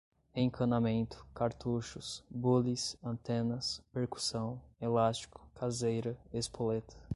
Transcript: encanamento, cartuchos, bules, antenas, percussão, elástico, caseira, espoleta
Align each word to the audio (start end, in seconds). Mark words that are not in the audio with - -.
encanamento, 0.35 1.23
cartuchos, 1.31 2.23
bules, 2.27 2.97
antenas, 3.03 3.83
percussão, 3.93 4.59
elástico, 4.81 5.47
caseira, 5.53 6.17
espoleta 6.33 6.95